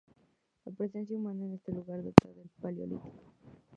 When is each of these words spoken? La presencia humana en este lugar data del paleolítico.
La 0.65 0.71
presencia 0.71 1.15
humana 1.15 1.45
en 1.45 1.53
este 1.53 1.71
lugar 1.71 1.99
data 2.03 2.27
del 2.33 2.49
paleolítico. 2.59 3.35